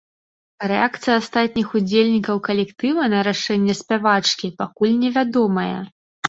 Рэакцыя 0.69 1.15
астатніх 1.23 1.67
удзельнікаў 1.79 2.39
калектыва 2.47 3.03
на 3.15 3.19
рашэнне 3.29 3.77
спявачкі 3.83 4.51
пакуль 4.63 4.97
невядомая. 5.05 5.77